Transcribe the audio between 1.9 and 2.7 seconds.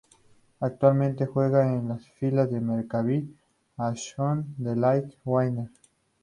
filas del